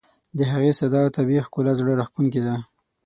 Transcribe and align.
د 0.37 0.39
هغې 0.51 0.71
ساده 0.79 0.99
او 1.03 1.13
طبیعي 1.17 1.41
ښکلا 1.47 1.73
زړه 1.79 1.91
راښکونکې 1.99 2.41
ده. 2.45 2.55